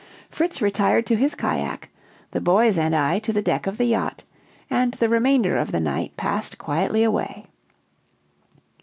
[0.31, 1.89] Fritz retired to his cajack,
[2.31, 4.23] the boys and I to the deck of the yacht,
[4.67, 7.45] and the remainder of the night passed quietly away.